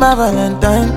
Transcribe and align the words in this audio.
my 0.00 0.14
Valentine. 0.14 0.88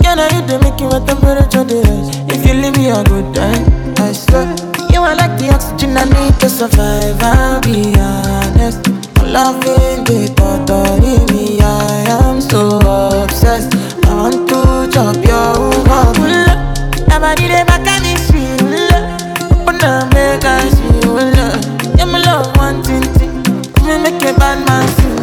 Can 0.00 0.18
I 0.18 0.32
hit 0.32 0.46
the 0.48 0.58
making 0.62 0.88
my 0.88 1.00
temperature 1.04 1.64
rise? 1.68 2.08
If 2.32 2.46
you 2.46 2.54
leave 2.54 2.76
me 2.76 2.88
a 2.88 3.04
good 3.04 3.34
time, 3.34 3.64
I 3.98 4.12
swear. 4.12 4.48
You 4.90 5.02
are 5.02 5.14
like 5.14 5.36
the 5.38 5.52
oxygen 5.52 5.94
I 5.96 6.04
need 6.04 6.40
to 6.40 6.48
survive. 6.48 7.20
I'll 7.20 7.60
be 7.60 7.92
honest. 8.00 8.88
My 9.16 9.28
loving 9.28 10.04
the 10.08 10.32
thought 10.34 10.70
of 10.70 11.00
me. 11.30 11.60
I 11.60 12.24
am 12.24 12.40
so 12.40 12.80
obsessed. 13.22 13.74
I 14.06 14.14
want 14.16 14.48
to 14.48 14.88
chop 14.90 15.16
your 15.20 15.52
heart. 15.84 16.16
Nobody 17.06 17.48
dey 17.52 17.64
back 17.68 17.84
at 17.86 18.00
me, 18.00 18.16
Open 19.60 19.84
up, 19.84 20.08
make 20.14 20.40
see 20.72 21.04
you 21.04 21.12
love. 21.36 21.60
Yeah, 21.98 22.06
my 22.06 22.18
love, 22.24 22.56
one 22.56 22.82
thing. 22.82 23.04
Me 23.84 23.98
make 24.02 24.22
a 24.24 24.32
bad 24.38 24.64
man 24.66 24.88
sing. 24.96 25.13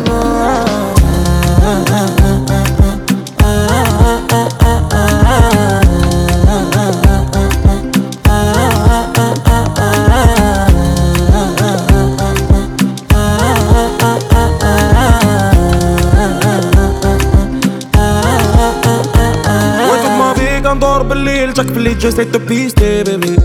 جاي 22.02 22.26
تو 22.26 22.40
بيستي 22.40 23.04
بيبي 23.04 23.36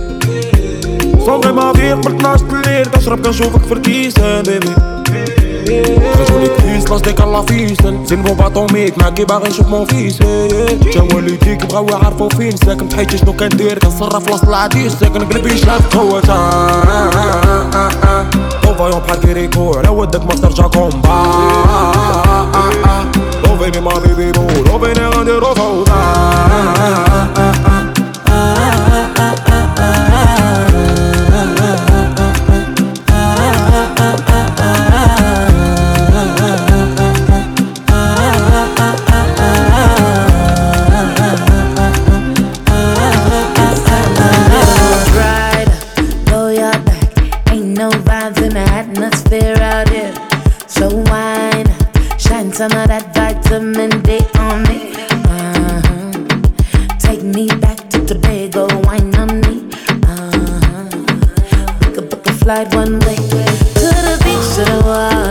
صومي 1.26 1.52
ما 1.52 1.72
فيك 1.72 1.92
قبل 1.92 2.16
12 2.16 2.44
الليل 2.52 2.86
كنشرب 2.86 3.26
كنشوفك 3.26 3.62
في 3.62 3.74
الكيسان 3.74 4.42
بيبي 4.42 4.74
خرجولي 6.14 6.48
كيس 6.48 6.90
لاش 6.90 7.00
ديك 7.00 7.20
الله 7.20 7.42
فيسن 7.42 8.04
زين 8.06 8.22
بو 8.22 8.34
باطوميك 8.34 8.98
معاكي 8.98 9.24
باغي 9.24 9.48
نشوف 9.48 9.68
مون 9.68 9.84
فيس 9.86 10.18
جا 10.94 11.02
والديك 11.14 11.66
بغاو 11.66 11.88
يعرفو 11.88 12.28
فين 12.28 12.56
ساكن 12.56 12.86
بحياتي 12.86 13.18
شنو 13.18 13.32
كندير 13.32 13.78
كنصرف 13.78 14.30
وسط 14.32 14.48
العديس 14.48 14.92
ساكن 14.92 15.24
قلبي 15.24 15.58
شاف 15.58 15.96
قوة 15.96 16.20
طوفايون 18.62 19.00
بحال 19.00 19.20
كيريكو 19.20 19.74
على 19.74 19.88
ودك 19.88 20.26
ما 20.26 20.34
ترجع 20.34 20.66
كومبا 20.66 21.22
لوفيني 23.44 23.80
ما 23.80 23.98
بيبي 23.98 24.32
بو 24.32 24.46
لوفيني 24.66 25.06
غنديرو 25.06 25.54
فوضى 25.54 25.92
atmosphere 48.68 49.56
out 49.60 49.88
here. 49.88 50.14
So 50.66 50.88
wine, 50.88 51.66
shine 52.18 52.52
some 52.52 52.72
of 52.72 52.88
that 52.88 53.14
vitamin 53.14 54.02
D 54.02 54.20
on 54.38 54.62
me. 54.64 54.92
Uh-huh. 55.30 56.98
Take 56.98 57.22
me 57.22 57.48
back 57.48 57.88
to 57.90 58.04
Tobago, 58.04 58.66
wine 58.82 59.14
on 59.16 59.40
me. 59.40 59.68
Uh-huh. 60.12 60.88
We 61.80 61.94
could 61.94 62.10
book 62.10 62.26
a 62.26 62.32
flight 62.32 62.74
one 62.74 62.98
way 63.00 63.16
to 63.16 63.88
the 64.06 64.16
beach, 64.24 64.48
to 64.56 64.64
the 64.70 64.82
water. 64.84 65.25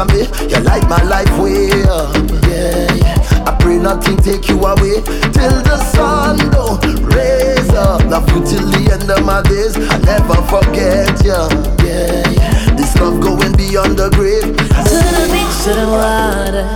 Of 0.00 0.08
me. 0.12 0.22
You 0.48 0.60
light 0.60 0.88
my 0.88 1.02
life 1.04 1.30
way 1.38 1.68
up, 1.84 2.14
yeah. 2.48 3.44
I 3.46 3.56
pray 3.60 3.78
nothing 3.78 4.16
take 4.18 4.48
you 4.48 4.58
away 4.64 5.02
till 5.36 5.58
the 5.68 5.76
sun 5.92 6.38
don't 6.50 6.82
raise 7.14 7.70
up. 7.70 8.04
Love 8.06 8.28
you 8.30 8.40
till 8.44 8.66
the 8.66 8.90
end 8.92 9.10
of 9.10 9.24
my 9.24 9.42
days. 9.42 9.76
I 9.76 9.98
never 9.98 10.40
forget 10.48 11.12
you, 11.22 11.40
yeah. 11.84 12.74
This 12.76 12.96
love 12.96 13.20
going 13.20 13.54
beyond 13.56 13.98
the 13.98 14.08
grave. 14.10 14.56
To 14.90 14.98
the 15.16 15.26
beach, 15.32 15.56
to 15.64 15.72
the 15.80 15.86
water, 15.96 16.68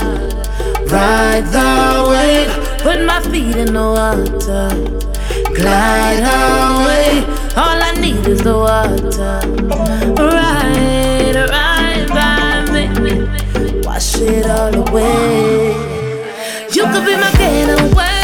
ride 0.93 1.47
the 1.56 2.06
wave. 2.11 2.53
Put 2.81 3.06
my 3.06 3.21
feet 3.23 3.56
in 3.56 3.73
the 3.73 3.89
water, 3.99 4.69
glide 5.55 6.21
away. 6.21 7.25
All 7.56 7.79
I 7.89 7.93
need 7.99 8.27
is 8.27 8.43
the 8.43 8.56
water. 8.59 9.41
Ride, 10.21 10.44
away. 14.94 15.75
You 16.73 16.85
could 16.85 17.05
be 17.05 17.17
my 17.17 17.31
getaway, 17.37 18.24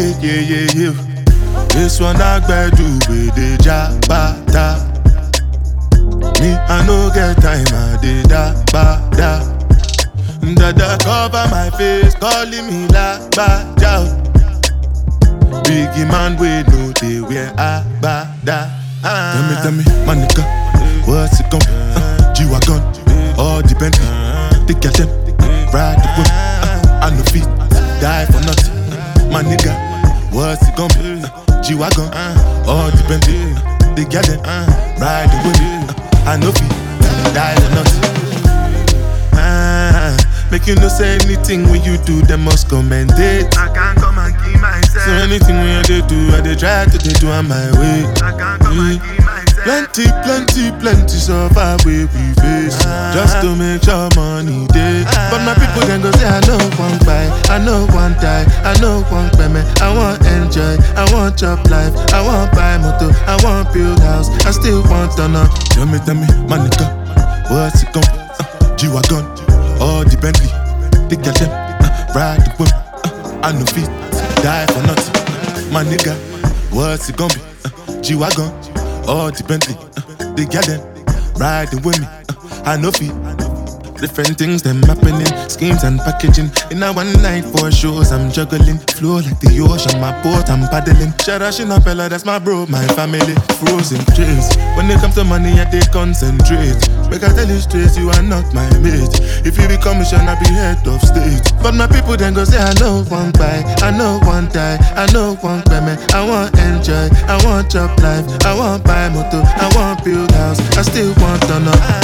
yeah, 0.00 0.16
yeah, 0.20 0.40
yeah, 0.40 0.66
yeah. 0.74 1.66
This 1.68 2.00
one 2.00 2.20
I 2.20 2.40
do 2.70 2.84
with 3.08 3.34
the 3.36 3.58
jabata. 3.60 4.88
Me, 6.40 6.52
I 6.56 6.86
no 6.86 7.10
get 7.12 7.36
time, 7.42 7.66
I 7.68 7.98
did 8.00 8.28
da 8.28 8.54
ba 8.72 9.04
da. 9.12 9.60
Dada 10.54 10.96
cover 11.04 11.46
my 11.50 11.70
face, 11.76 12.14
calling 12.14 12.66
me 12.66 12.88
like 12.88 13.30
bad 13.36 13.76
Biggie 15.64 16.08
man, 16.08 16.36
we 16.40 16.48
know 16.72 16.92
they 17.00 17.20
wear 17.20 17.52
a 17.58 17.84
bada. 18.00 18.72
Tell 19.02 19.42
me, 19.48 19.54
tell 19.62 19.72
me, 19.72 19.84
my 20.06 20.14
nigga, 20.16 20.44
what's 21.06 21.40
it 21.40 21.50
gon' 21.50 21.60
be? 21.60 21.72
Uh, 21.94 22.34
G-Wagon, 22.34 22.82
all 23.38 23.62
Bentley, 23.62 24.08
take 24.66 24.82
your 24.82 24.92
them, 24.92 25.08
ride 25.72 26.00
the 26.00 26.08
whip. 26.16 26.28
Uh, 26.28 27.00
I 27.04 27.10
no 27.10 27.22
feet, 27.24 27.44
die 28.00 28.26
for 28.26 28.40
nothing. 28.44 28.80
My 29.30 29.42
nigga, 29.42 29.89
what's 30.32 30.66
it 30.68 30.76
gonna 30.76 30.94
be? 30.94 31.22
Uh, 31.24 31.62
G-Wagon, 31.62 32.08
all 32.66 32.90
the 32.90 33.02
Bentley, 33.08 33.54
take 33.96 34.12
your 34.12 34.22
them, 34.22 34.40
ride 34.98 35.28
the 35.30 35.38
whip. 35.44 35.56
Uh, 35.56 36.30
I 36.30 36.36
no 36.36 36.50
feet, 36.52 37.34
die 37.34 37.54
for 37.56 37.70
nothing. 37.74 38.02
Ah, 39.34 40.16
make 40.50 40.66
you 40.66 40.74
no 40.76 40.88
say 40.88 41.14
anything 41.22 41.64
when 41.70 41.82
you 41.82 41.96
do, 41.98 42.20
them 42.22 42.44
must 42.44 42.68
commend 42.68 43.12
it. 43.16 43.56
I 43.58 43.68
can't 43.74 43.98
come 43.98 44.18
and 44.18 44.34
keep 44.44 44.60
myself. 44.60 45.04
So 45.04 45.12
anything 45.12 45.56
when 45.56 45.78
I 45.78 45.82
dey 45.82 46.00
do, 46.06 46.18
I 46.34 46.40
dey 46.40 46.54
try 46.56 46.84
to 46.86 46.98
dey 46.98 47.12
do 47.20 47.28
on 47.30 47.48
my 47.48 47.70
way. 47.78 48.04
I 48.22 48.32
can't 48.36 48.60
come 48.62 48.78
and 48.80 49.00
keep 49.00 49.24
myself. 49.24 49.39
Plenty, 49.62 50.08
plenty, 50.24 50.72
plenty 50.80 51.16
suffer 51.20 51.76
way 51.84 52.08
we 52.08 52.24
face 52.40 52.80
Just 53.12 53.40
to 53.44 53.54
make 53.56 53.84
sure 53.84 54.08
money 54.16 54.66
day 54.72 55.04
But 55.28 55.44
my 55.44 55.52
people 55.52 55.84
then 55.86 56.00
go 56.00 56.10
say 56.12 56.24
I 56.24 56.40
know 56.48 56.56
one 56.80 56.96
buy, 57.04 57.28
I 57.52 57.58
know 57.60 57.84
one 57.92 58.14
die, 58.24 58.48
I 58.64 58.72
know 58.80 59.02
one 59.12 59.28
payment 59.36 59.68
I 59.82 59.92
want 59.92 60.24
enjoy, 60.24 60.80
I 60.96 61.04
want 61.12 61.38
chop 61.38 61.60
life. 61.68 61.92
I 62.12 62.24
want 62.24 62.52
buy 62.52 62.78
motor, 62.78 63.12
I 63.28 63.36
want 63.44 63.72
build 63.74 64.00
house. 64.00 64.28
I 64.46 64.50
still 64.50 64.82
want 64.88 65.12
to 65.16 65.28
know 65.28 65.46
Tell 65.76 65.86
me, 65.86 65.98
tell 66.08 66.14
me, 66.16 66.26
my 66.48 66.56
nigga 66.56 66.88
What's 67.50 67.82
it 67.82 67.92
gon'? 67.92 68.04
Uh, 68.04 68.76
G-Wagon, 68.76 69.24
all 69.80 70.04
the 70.08 70.16
Bentley 70.16 70.48
Take 71.12 71.24
your 71.24 71.34
them, 71.36 71.50
uh, 71.52 72.12
ride 72.16 72.40
the 72.40 72.50
whip 72.56 72.72
uh, 72.72 73.40
I 73.44 73.52
no 73.52 73.64
fit, 73.66 73.86
die 74.42 74.66
for 74.72 74.82
nothing. 74.86 75.72
My 75.72 75.84
nigga, 75.84 76.14
what's 76.72 77.08
it 77.08 77.16
gon' 77.16 77.28
be? 77.28 77.40
Uh, 77.64 78.00
G-Wagon 78.00 78.69
all 79.10 79.30
the 79.32 79.42
Bentley, 79.42 79.74
uh, 79.74 80.62
them 80.62 80.78
riding 81.34 81.82
with 81.82 81.98
me. 81.98 82.06
Uh, 82.06 82.62
I 82.64 82.76
know 82.76 82.92
feet. 82.92 83.10
Different 83.98 84.38
things 84.38 84.62
them 84.62 84.80
happening, 84.84 85.26
schemes 85.48 85.82
and 85.82 85.98
packaging. 85.98 86.48
In 86.70 86.82
a 86.82 86.92
one 86.92 87.12
night 87.20 87.44
for 87.44 87.70
shows, 87.70 88.12
I'm 88.12 88.30
juggling. 88.30 88.78
Flow 88.96 89.18
like 89.18 89.38
the 89.40 89.60
ocean, 89.60 90.00
my 90.00 90.14
boat, 90.22 90.48
I'm 90.48 90.62
paddling. 90.70 91.12
Shout 91.18 91.42
out 91.42 91.52
Shinapella, 91.52 92.08
that's 92.08 92.24
my 92.24 92.38
bro, 92.38 92.66
my 92.66 92.86
family. 92.94 93.34
Frozen 93.58 94.00
dreams. 94.14 94.56
When 94.78 94.88
it 94.88 95.00
comes 95.00 95.16
to 95.16 95.24
money, 95.24 95.58
I 95.58 95.64
they 95.68 95.80
concentrate. 95.92 96.78
Make 97.10 97.24
I 97.24 97.34
tell 97.34 97.48
you 97.48 97.58
straight, 97.58 97.96
you 97.98 98.08
are 98.10 98.22
not 98.22 98.54
my 98.54 98.70
mate. 98.78 99.18
If 99.44 99.58
you 99.58 99.66
be 99.66 99.76
commission, 99.76 100.28
I'll 100.28 100.38
be 100.38 100.46
head 100.54 100.86
of 100.86 101.02
state. 101.02 101.42
But 101.60 101.74
my 101.74 101.86
people 101.86 102.16
then 102.16 102.34
go 102.34 102.44
say, 102.44 102.58
I 102.58 102.72
know 102.74 103.02
one 103.10 103.32
buy, 103.32 103.62
I 103.82 103.90
know 103.90 104.20
one 104.22 104.48
die, 104.48 104.78
I 104.94 105.10
know 105.12 105.34
one 105.42 105.62
payment. 105.62 106.14
I 106.14 106.22
want 106.22 106.56
enjoy, 106.58 107.10
I 107.26 107.42
want 107.44 107.70
job 107.70 107.98
life, 107.98 108.24
I 108.46 108.54
want 108.54 108.84
buy 108.84 109.08
motor, 109.08 109.42
I 109.44 109.70
want 109.74 110.04
build 110.04 110.30
house, 110.30 110.60
I 110.78 110.82
still 110.82 111.12
want 111.18 111.42
to 111.42 111.58
know. 111.60 111.99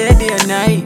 Yeah, 0.00 0.18
day 0.18 0.28
and 0.32 0.48
night. 0.48 0.84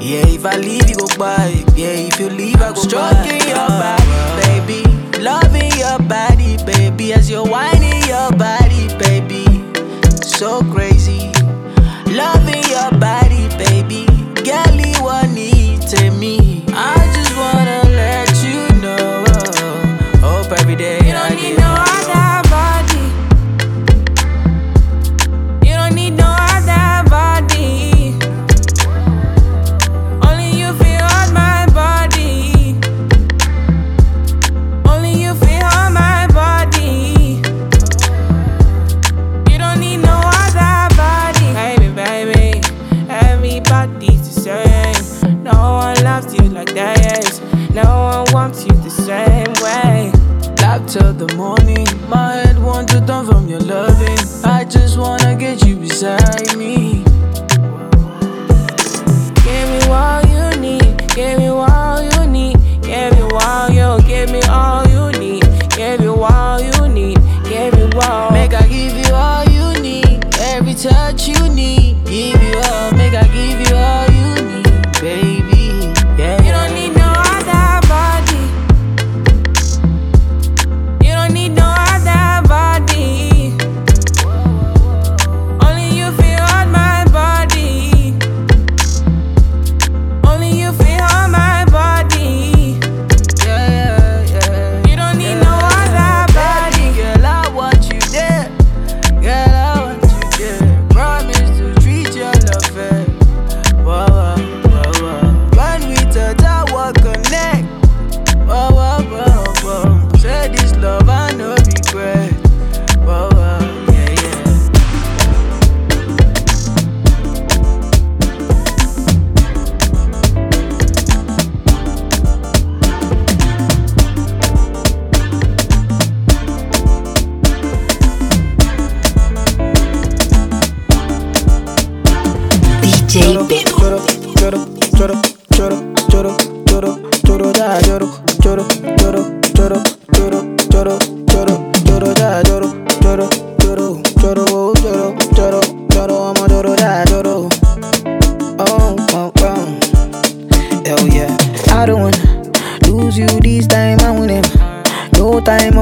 Yeah, 0.00 0.26
if 0.26 0.46
I 0.46 0.56
leave 0.56 0.88
you 0.88 0.96
go 0.96 1.06
by 1.18 1.48
Yeah, 1.76 2.08
if 2.08 2.18
you 2.18 2.30
leave 2.30 2.56
I 2.56 2.72
go 2.72 2.80
Stroking 2.80 3.46
your 3.48 3.68
body, 3.68 4.08
baby. 4.40 4.82
Loving 5.20 5.70
your 5.76 5.98
body, 6.08 6.56
baby 6.64 7.12
As 7.12 7.28
you're 7.28 7.44
whining 7.46 8.02
your 8.08 8.30
body, 8.32 8.88
baby. 8.96 9.44
So 10.24 10.62
crazy. 10.72 11.32
Loving 12.06 12.64
your 12.70 12.90
body, 12.98 13.48
baby. 13.58 14.09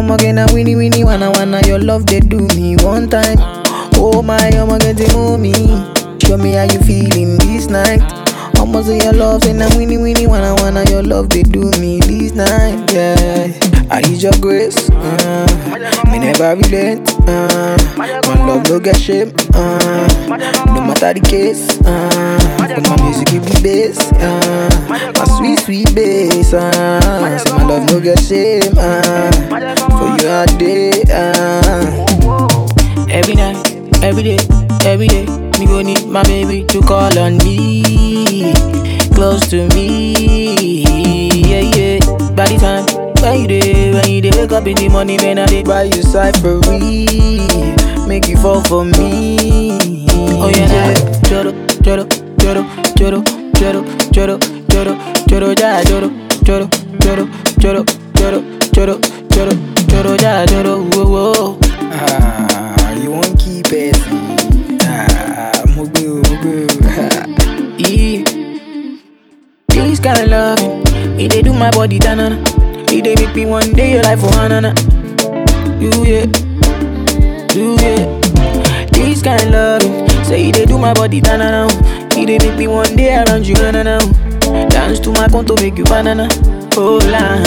I'ma 0.08 0.16
get 0.16 0.38
a 0.38 0.54
winnie 0.54 0.74
winnie 0.74 1.04
wanna 1.04 1.30
wanna 1.30 1.60
your 1.66 1.78
love 1.78 2.06
they 2.06 2.20
do 2.20 2.38
me 2.56 2.76
one 2.76 3.10
time. 3.10 3.36
Oh 3.92 4.22
my, 4.22 4.38
I'ma 4.38 4.78
get 4.78 4.96
to 4.96 5.06
know 5.08 5.36
me. 5.36 5.52
Show 6.24 6.38
me 6.38 6.52
how 6.52 6.62
you 6.62 6.80
feeling 6.80 7.36
this 7.36 7.66
night. 7.68 8.00
Say 8.88 9.00
your 9.00 9.12
love, 9.12 9.44
and 9.44 9.62
I'm 9.62 9.76
winnie 9.76 9.98
winnie 9.98 10.26
wanna 10.26 10.54
wanna 10.62 10.88
your 10.88 11.02
love 11.02 11.28
they 11.28 11.42
do 11.42 11.70
me 11.80 12.00
this 12.00 12.32
night. 12.32 12.90
Yeah, 12.90 13.52
I 13.90 14.00
need 14.00 14.22
your 14.22 14.32
grace. 14.40 14.88
Uh, 14.88 16.06
me 16.10 16.20
never 16.20 16.56
relent. 16.56 17.10
Uh, 17.28 17.76
my 17.98 18.08
love 18.46 18.66
no 18.70 18.80
get 18.80 18.96
shame. 18.96 19.34
Uh, 19.52 20.06
no 20.72 20.80
matter 20.80 21.12
the 21.12 21.20
case. 21.28 21.78
Uh, 21.84 22.56
but 22.56 22.88
my 22.88 23.04
music 23.04 23.28
give 23.28 23.44
me 23.44 23.62
bass. 23.62 23.98
Uh, 24.12 24.86
my 24.88 25.24
sweet 25.36 25.58
sweet 25.58 25.94
bass. 25.94 26.54
Uh, 26.54 27.57
love 27.68 27.84
no 27.90 28.00
get 28.00 28.18
shame. 28.20 28.72
Uh, 28.76 29.30
for 29.98 30.16
you 30.22 30.28
all 30.28 30.46
day. 30.58 31.02
Uh. 31.10 32.04
Every 33.10 33.34
night, 33.34 33.56
every 34.02 34.22
day, 34.22 34.38
every 34.84 35.06
day, 35.08 35.24
me 35.58 35.66
go 35.66 35.80
need 35.82 36.06
my 36.06 36.22
baby 36.24 36.64
to 36.66 36.80
call 36.82 37.18
on 37.18 37.38
me, 37.38 38.52
close 39.14 39.48
to 39.48 39.66
me, 39.74 40.82
yeah 41.48 41.60
yeah. 41.76 41.98
By 42.36 42.46
the 42.48 42.58
time 42.60 42.84
when 43.22 43.40
you 43.40 43.46
day, 43.48 43.92
when 43.92 44.08
you 44.10 44.20
day, 44.20 44.30
wake 44.36 44.52
up 44.52 44.66
in 44.66 44.76
the 44.76 44.88
morning, 44.90 45.16
man, 45.22 45.38
I 45.38 45.46
dey 45.46 45.62
buy 45.62 45.84
you 45.84 46.02
cyphery, 46.02 47.08
make 48.06 48.28
you 48.28 48.36
fall 48.36 48.62
for 48.64 48.84
me. 48.84 49.38
Oh 50.40 50.48
yeah, 50.50 50.68
yeah. 50.70 50.94
Choro, 51.28 51.52
choro, 51.82 52.04
choro, 52.38 52.62
choro, 52.94 53.22
choro, 53.56 53.82
choro, 54.12 54.38
choro, 54.68 54.94
choro, 55.26 55.54
ja, 55.58 55.82
choro, 55.82 56.10
choro, 56.44 56.68
choro, 56.68 56.68
choro, 57.08 57.84
choro, 58.14 58.42
choro, 58.74 59.00
choro, 59.32 59.52
choro, 59.88 60.16
ja, 60.16 60.44
choro, 60.46 60.76
whoa, 60.92 61.04
whoa. 61.06 61.58
Ah, 61.92 62.92
you 63.02 63.10
won't 63.10 63.38
keep 63.38 63.72
it. 63.72 63.96
Ah, 64.82 65.62
mugu, 65.74 66.20
mugu. 66.28 66.68
Yeah. 67.78 68.24
This 69.68 70.00
kind 70.00 70.20
of 70.20 70.28
loving, 70.28 70.82
it 71.18 71.32
they 71.32 71.40
do 71.42 71.52
my 71.54 71.70
body 71.70 71.98
tanana. 71.98 72.36
It 72.92 73.04
they 73.04 73.14
make 73.14 73.34
me 73.34 73.46
one 73.46 73.72
day 73.72 73.92
your 73.94 74.02
life 74.02 74.20
for 74.20 74.28
hanana. 74.28 74.74
You 75.80 75.90
yeah, 76.04 76.26
you 77.54 77.76
yeah. 77.80 78.86
This 78.92 79.22
kind 79.22 79.40
of 79.42 79.50
loving, 79.50 80.08
say 80.24 80.48
it 80.50 80.56
they 80.56 80.66
do 80.66 80.76
my 80.78 80.92
body 80.92 81.20
tanana. 81.22 81.68
It 82.18 82.26
they 82.26 82.38
make 82.38 82.58
me 82.58 82.66
one 82.68 82.94
day 82.96 83.16
around 83.16 83.46
you 83.46 83.54
na 83.54 83.70
na. 83.82 83.98
Dance 84.68 85.00
to 85.00 85.12
my 85.12 85.28
conto 85.28 85.56
make 85.56 85.78
you 85.78 85.84
banana. 85.84 86.28
Oh 86.80 86.98
la, 87.10 87.42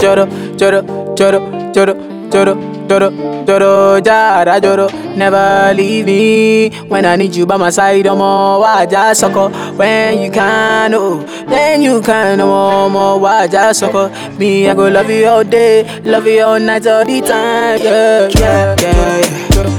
choro, 0.00 0.24
choro, 0.56 0.80
choro, 1.16 1.38
choro, 1.74 1.92
choro, 2.32 2.54
choro, 2.88 3.08
choro, 3.46 4.00
jara, 4.02 4.58
choro. 4.60 4.88
Never 5.16 5.72
leave 5.74 6.06
me 6.06 6.70
when 6.88 7.04
I 7.04 7.16
need 7.16 7.36
you 7.36 7.44
by 7.46 7.56
my 7.58 7.68
side. 7.70 8.06
Oh, 8.06 8.14
I'm 8.14 8.22
all 8.22 8.60
why 8.62 8.86
just 8.86 9.20
sucker 9.20 9.48
when 9.76 10.22
you 10.22 10.30
can, 10.30 10.94
oh, 10.94 11.20
then 11.46 11.82
you 11.82 12.00
can, 12.00 12.40
oh, 12.40 12.88
no 12.88 12.88
more. 12.90 13.20
Why 13.20 13.46
just 13.48 13.80
sucker 13.80 14.08
me? 14.38 14.68
I 14.68 14.74
go 14.74 14.88
love 14.88 15.10
you 15.10 15.26
all 15.26 15.44
day, 15.44 15.84
love 16.02 16.26
you 16.26 16.42
all 16.42 16.58
night, 16.58 16.86
all 16.86 17.04
the 17.04 17.20
time. 17.20 17.80
Yeah, 17.82 18.28
yeah, 18.40 18.76
yeah. 18.80 19.74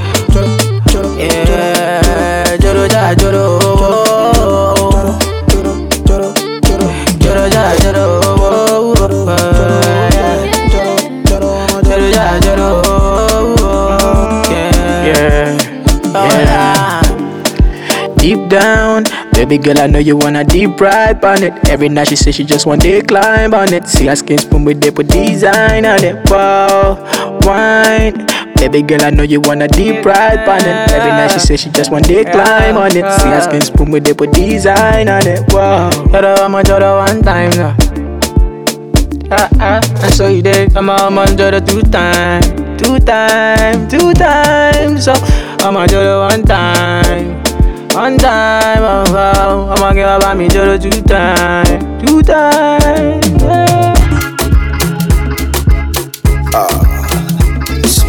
Yeah, 1.17 2.57
choro, 2.61 2.85
ja, 2.87 3.13
down, 18.55 19.03
baby 19.33 19.57
girl, 19.57 19.79
I 19.79 19.87
know 19.87 19.99
you 19.99 20.15
wanna 20.15 20.43
deep 20.43 20.79
ride 20.79 21.23
on 21.23 21.43
it. 21.43 21.53
Every 21.67 21.89
night 21.89 22.07
she 22.07 22.15
says 22.15 22.35
she 22.35 22.43
just 22.45 22.65
want 22.65 22.81
to 22.83 23.01
climb 23.03 23.53
on 23.53 23.73
it. 23.73 23.87
See 23.87 24.07
her 24.07 24.15
skin 24.15 24.37
spoon 24.37 24.63
with 24.63 24.79
they 24.79 24.91
put 24.91 25.07
design 25.07 25.85
on 25.85 26.03
it. 26.03 26.15
Wow, 26.29 26.95
wine. 27.43 28.15
Baby 28.55 28.81
girl, 28.81 29.03
I 29.03 29.09
know 29.09 29.23
you 29.23 29.41
wanna 29.41 29.67
deep 29.67 30.05
ride 30.05 30.47
on 30.47 30.63
it. 30.63 30.91
Every 30.95 31.11
night 31.11 31.31
she 31.31 31.39
says 31.39 31.59
she 31.59 31.69
just 31.69 31.91
want 31.91 32.05
to 32.05 32.23
climb 32.23 32.77
on 32.77 32.95
it. 32.95 33.05
See 33.19 33.29
her 33.29 33.41
skin 33.41 33.61
spoon 33.61 33.91
with 33.91 34.05
they 34.05 34.13
put 34.13 34.31
design 34.31 35.09
on 35.09 35.27
it. 35.27 35.43
Wow, 35.51 35.89
Joro, 36.11 36.33
I'm 36.39 36.55
a 36.55 36.63
Joro 36.63 36.97
one 37.03 37.21
time 37.21 37.51
now. 37.59 37.75
Ah 39.31 39.49
ah, 39.59 39.81
and 40.03 40.13
so 40.13 40.27
you 40.29 40.41
did. 40.41 40.77
I'm 40.77 40.87
a 40.87 40.93
I'm 40.93 41.17
a 41.17 41.25
Joro 41.35 41.59
two 41.59 41.81
time, 41.83 42.41
two 42.77 42.99
time, 42.99 43.87
two 43.89 44.13
times. 44.13 45.05
So 45.05 45.13
I'm 45.59 45.75
a 45.75 45.85
Joro 45.87 46.21
one 46.29 46.43
time. 46.43 47.44
One 47.95 48.17
time, 48.17 48.83
oh, 48.83 49.03
oh, 49.07 49.13
oh 49.15 49.73
I'ma 49.73 49.93
give 49.93 50.05
about 50.07 50.37
me 50.37 50.49
Joro 50.49 50.77
two 50.77 50.89
time, 51.03 51.63
two 52.05 52.21
time. 52.21 53.21
Yeah. 53.39 53.93
Ah, 56.53 56.67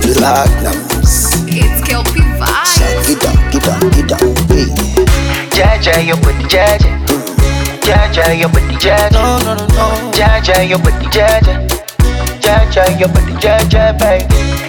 Platinums. 0.03 1.47
It's 1.47 1.87
Kelpie 1.87 2.21
Vibes. 2.35 3.07
Get 3.07 3.25
up, 3.25 3.53
get 3.53 3.69
up, 3.69 3.81
get 3.95 4.13
up, 4.13 4.21
hey. 4.51 4.67
Jaja, 5.55 6.05
your 6.05 6.17
booty, 6.17 6.45
Jaja. 6.51 6.91
Jaja, 7.87 8.39
your 8.39 8.49
booty, 8.49 8.75
Jaja. 8.83 9.13
No, 9.13 9.39
no, 9.45 9.55
no, 9.55 9.67
no. 9.69 10.11
Jaja, 10.13 10.69
your 10.69 10.79
booty, 10.81 11.07
Jaja. 11.15 11.69
Jaja, 12.43 12.99
your 12.99 13.09
booty, 13.09 13.33
Jaja, 13.39 13.97
baby. 13.99 14.25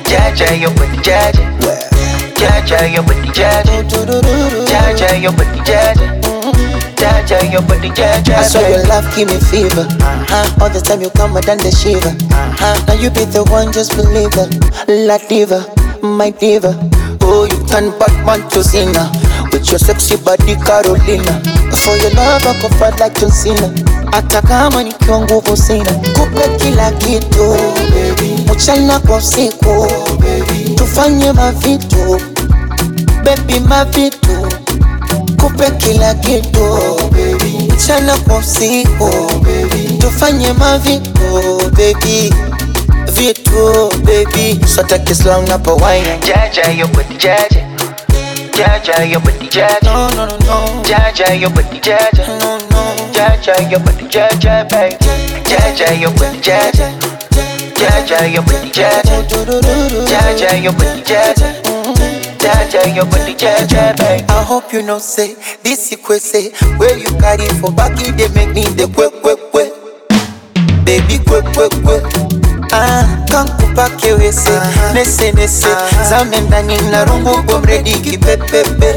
Jaja, 0.05 0.59
your 0.62 0.71
booty, 0.75 0.97
Jaja. 1.01 1.47
Jaja, 2.48 2.88
your 2.94 3.04
booty. 3.04 3.30
Jaja, 3.36 5.22
your 5.22 5.32
booty. 5.34 5.60
Jaja, 6.96 7.51
your 7.51 7.62
booty, 7.63 7.89
Jaja, 7.89 8.36
I 8.36 8.44
saw 8.44 8.62
your 8.68 8.84
love 8.88 9.06
give 9.16 9.27
me 9.30 9.39
fever. 9.39 9.86
Uh-huh. 10.01 10.63
All 10.63 10.70
the 10.70 10.80
time 10.80 11.01
you 11.01 11.10
come, 11.12 11.36
I 11.38 11.42
done 11.42 11.58
the 11.60 11.72
shiver. 11.72 12.10
Uh-huh. 12.34 12.86
Now 12.88 12.94
you 12.94 13.10
be 13.10 13.25
the 13.25 13.44
one, 13.51 13.72
just 13.74 13.96
believe 13.96 14.32
it. 14.38 14.50
La 15.08 15.18
diva, 15.18 15.66
my 16.01 16.30
diva. 16.32 16.74
Oh, 17.22 17.44
you 17.46 17.60
turn 17.68 17.92
Batman 18.00 18.48
to 18.51 18.63
Cena 18.63 19.12
with 19.51 19.70
your 19.70 19.80
sexy 19.80 20.16
body, 20.16 20.56
Carolina. 20.56 21.44
For 21.84 21.96
your 22.00 22.12
love, 22.16 22.46
I 22.48 22.56
go 22.62 22.70
fight 22.80 23.00
like 23.00 23.16
John 23.20 23.32
Cena. 23.32 23.68
Hata 24.12 24.42
kama 24.42 24.84
nikiwa 24.84 25.20
nguvu 25.22 25.58
sina, 25.58 25.92
kupe 25.94 26.50
kila 26.58 26.92
kitu 26.92 27.56
mchana 28.54 29.00
kwa 29.00 29.18
usiku, 29.18 29.88
tufanye 30.75 31.32
mavitu 31.32 32.22
Baby 33.27 33.60
mavitu 33.60 34.48
kupe 35.41 35.72
kila 35.72 36.13
kitu. 36.13 36.77
Chana 36.77 37.01
baby. 37.12 37.74
Mchana 37.74 38.17
kwa 38.17 38.38
usiku. 38.38 39.10
Tufanye 40.00 40.53
mavitu 40.53 41.36
oh, 41.36 41.69
vitu 43.12 43.91
bebi 44.03 44.60
sota 44.75 45.00
kisla 45.00 45.38
Jaja, 62.48 62.96
your 62.96 63.06
booty, 63.06 63.34
Jaja, 63.36 63.92
baby. 63.98 64.24
I 64.30 64.44
hope 64.44 64.72
you 64.72 64.82
know 64.82 65.00
say 65.00 65.36
this 65.63 65.92
equate 65.92 66.22
say 66.22 66.51
where 66.77 66.98
you 66.98 67.10
carry 67.20 67.46
for 67.60 67.72
back 67.74 68.00
it 68.00 68.16
they 68.16 68.30
make 68.34 68.54
me 68.56 68.63
the 68.63 68.88
quick 68.96 69.12
quick 69.22 69.39
quick 69.51 69.72
baby 70.86 71.20
quick 71.27 71.44
quick 71.51 71.74
quick 71.84 72.04
ah 72.72 73.04
kankupa 73.30 73.89
kewese 74.00 74.56
nese 74.94 75.32
nese 75.34 75.68
zame 76.10 76.39
ndani 76.42 76.77
na 76.92 77.06
rungu 77.06 77.38
bomredi 77.44 77.94
kipepepe 77.94 78.96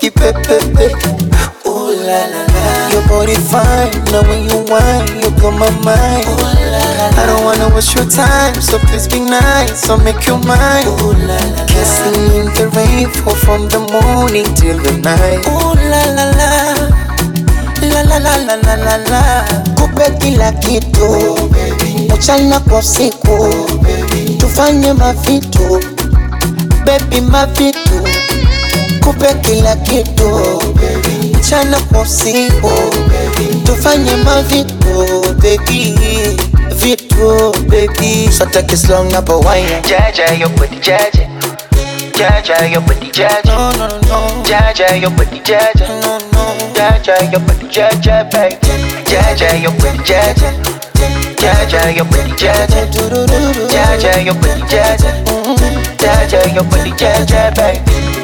kipepepe 0.00 0.92
Ooh 1.66 1.92
la 2.06 2.26
la 2.28 2.42
la. 2.52 2.88
Your 2.92 3.02
body 3.08 3.34
fine, 3.36 4.04
now 4.12 4.20
when 4.28 4.44
you 4.50 4.60
whine, 4.68 5.08
you 5.22 5.30
blow 5.40 5.50
my 5.52 5.70
mind. 5.80 6.26
Ooh 6.28 6.44
la 6.44 6.52
la 6.70 6.71
I 7.14 7.26
don't 7.26 7.44
wanna 7.44 7.74
waste 7.74 7.94
your 7.94 8.08
time, 8.08 8.54
so 8.60 8.78
please 8.78 9.08
be 9.08 9.20
nice, 9.20 9.80
so 9.86 9.96
make 9.98 10.26
you 10.26 10.38
mine. 10.38 10.86
Ooh 10.86 11.12
la 11.26 11.38
la, 11.54 11.64
kissing 11.66 12.30
in 12.38 12.46
the 12.56 12.70
rain, 12.74 13.08
from 13.44 13.68
the 13.68 13.80
morning 13.90 14.44
till 14.54 14.78
the 14.78 14.92
night. 15.02 15.42
Ooh 15.46 15.74
la 15.90 16.02
la 16.16 16.26
la. 16.38 16.52
La 17.82 18.02
la 18.02 18.18
la 18.18 18.36
la 18.46 18.54
la 18.56 18.74
la 18.76 18.96
la. 19.10 19.44
Kupe 19.76 20.10
kila 20.20 20.52
kitu. 20.52 21.38
Mchana 22.14 22.60
kwa 22.60 22.78
usiku 22.78 23.54
Tufanye 24.38 24.92
mavitu 24.92 25.80
Baby 26.86 27.20
mavitu 27.20 28.00
Kupe 29.04 29.34
kila 29.34 29.76
kitu. 29.76 30.62
Mchana 31.38 31.80
kwa 31.80 32.00
usiku 32.00 32.70
Tufanye 33.64 34.16
mavitu 34.16 35.24
Baby 35.36 35.96
Vitu 37.22 37.52
baby 37.70 38.26
So 38.32 38.44
take 38.46 38.72
it 38.72 38.76
slow 38.78 39.04
napo 39.08 39.38
wine 39.40 39.82
Jaja, 39.86 40.36
your 40.38 40.48
booty, 40.50 40.76
jaja. 40.80 41.28
Jaja, 42.18 42.70
your 42.70 42.82
booty, 42.82 43.10
jaja. 43.10 43.44
No 43.46 43.70
no 43.78 43.86
no 43.88 44.00
no 44.00 44.42
Jaja, 44.42 45.00
your 45.00 45.10
booty, 45.10 45.38
jaja. 45.40 45.86
No 46.02 46.18
no 46.32 46.44
Jaja, 46.74 47.30
your 47.30 47.40
booty, 47.40 47.68
jaja, 47.68 48.28
baby. 48.30 48.56
Jaja, 49.06 49.62
your 49.62 49.72
booty, 49.72 49.98
jaja. 50.02 50.50
Jaja, 51.38 51.94
your 51.94 52.04
booty, 52.06 52.32
jaja. 52.32 52.86
Jaja, 53.70 54.24
your 54.24 54.34
booty, 54.34 54.62
jaja. 54.66 55.10
Jaja, 55.98 56.54
your 56.54 56.64
booty, 56.64 56.90
jaja, 56.92 57.54
baby. 57.54 58.21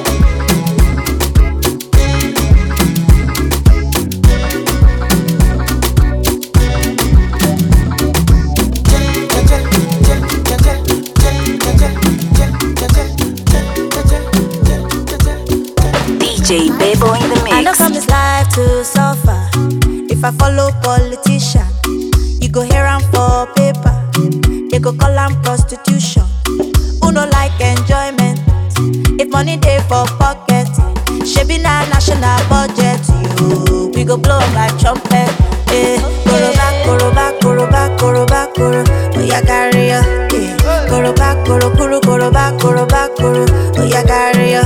Koro. 38.58 38.82
Oya 39.16 39.40
carry 39.46 39.88
ya. 39.88 40.00
Eh, 40.34 40.54
koroba, 40.90 41.36
koro, 41.46 41.70
koro, 41.70 42.00
koroba, 42.00 42.52
koroba, 42.60 43.08
koro. 43.16 43.44
Oya 43.80 44.02
carry 44.04 44.52
ya. 44.52 44.62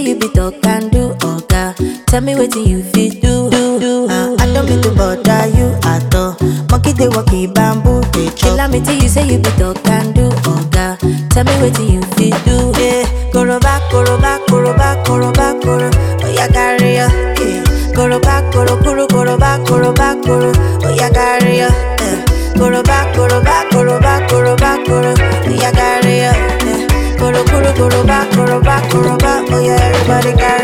say 0.00 0.08
you 0.10 0.18
be 0.18 0.28
talk 0.30 0.54
and 0.66 0.90
do 0.90 1.10
oga. 1.20 1.74
Tell 2.06 2.20
me 2.20 2.34
wetin 2.34 2.66
you 2.66 2.82
fit 2.82 3.20
do. 3.20 3.50
do, 3.50 3.78
do. 3.80 4.06
Uh, 4.08 4.36
I 4.38 4.52
don't 4.52 4.68
mean 4.68 4.82
to 4.82 4.90
bother 4.94 5.46
you 5.56 5.68
at 5.84 6.14
all. 6.14 6.36
Monkey 6.70 6.92
dey 6.92 7.08
walk 7.08 7.32
in 7.32 7.52
bamboo 7.52 8.00
dey 8.12 8.28
chop. 8.30 8.56
Tell 8.56 8.68
me 8.68 8.80
till 8.80 8.94
you 9.02 9.08
say 9.08 9.26
you 9.30 9.38
be 9.38 9.50
talk 9.58 9.86
and 9.88 10.14
do 10.14 10.28
oga. 10.48 10.96
Tell 11.30 11.44
me 11.44 11.52
wetin 11.62 11.92
you 11.94 12.02
fit 12.16 12.34
do. 12.44 12.72
Yeah. 12.80 13.04
Koroba, 13.32 13.80
koroba, 13.90 14.38
koroba, 14.46 15.04
koroba, 15.04 15.60
koro. 15.62 15.90
Oh 16.24 16.32
yeah, 16.32 16.48
carry 16.48 16.96
ya. 16.96 17.08
Yeah. 17.38 17.64
Koroba, 17.94 18.50
koro, 18.52 18.76
koro, 18.82 19.06
koroba, 19.06 19.64
koroba, 19.66 20.22
koro. 20.24 20.52
Oh 20.84 20.94
yeah, 20.94 21.10
carry 21.10 21.58
ya. 21.58 21.68
Yeah. 22.00 22.24
Koroba, 22.56 23.12
koroba, 23.14 23.68
koroba, 23.70 24.26
koroba, 24.28 24.84
koro. 24.86 25.14
Oh 25.14 25.50
yeah, 25.50 25.70
carry 25.72 26.18
ya. 26.24 26.32
Yeah. 26.64 27.16
Koro, 27.18 27.44
koro, 27.44 27.72
koroba, 27.74 28.24
koroba, 28.32 28.80
koroba. 28.90 29.39
Yeah, 29.50 29.78
everybody 29.82 30.32
got 30.38 30.59